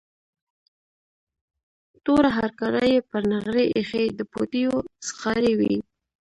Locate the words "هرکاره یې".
2.37-2.99